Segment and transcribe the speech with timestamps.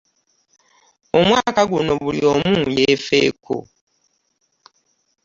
[1.19, 3.55] Omwaka guno buli omu yeefeeko.